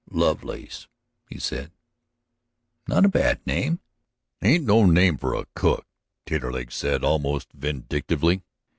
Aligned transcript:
"Lovelace," 0.09 0.87
he 1.29 1.37
said. 1.37 1.71
"Not 2.87 3.05
a 3.05 3.07
bad 3.07 3.39
name." 3.45 3.81
"It 4.41 4.47
ain't 4.47 4.65
no 4.65 4.83
name 4.87 5.15
for 5.19 5.35
a 5.35 5.45
cook," 5.53 5.85
Taterleg 6.25 6.71
said, 6.71 7.03
almost 7.03 7.53
vindictively. 7.53 8.41